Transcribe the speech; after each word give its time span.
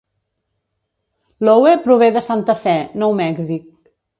Lowe 1.45 1.73
prové 1.85 2.09
de 2.17 2.25
Santa 2.29 2.55
Fe, 2.63 2.77
Nou 3.03 3.11
Mèxic. 3.25 3.63